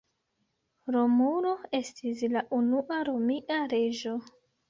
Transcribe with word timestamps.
Romulo 0.95 1.51
estis 1.81 2.25
la 2.37 2.43
unua 2.61 2.99
Romia 3.11 3.59
reĝo. 3.75 4.17